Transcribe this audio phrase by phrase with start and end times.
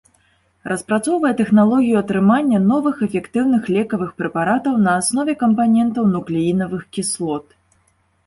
[0.71, 7.45] Распрацоўвае тэхналогію атрымання новых эфектыўных лекавых прэпаратаў на аснове кампанентаў нуклеінавых кіслот.